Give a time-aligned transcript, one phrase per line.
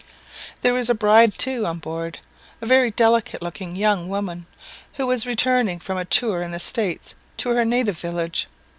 [0.63, 2.17] There was a bride, too, on board
[2.59, 4.47] a very delicate looking young woman,
[4.93, 8.47] who was returning from a tour in the States to her native village.